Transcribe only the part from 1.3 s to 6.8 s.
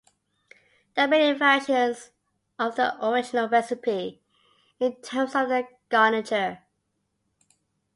variations of the original recipe, in terms of the garniture.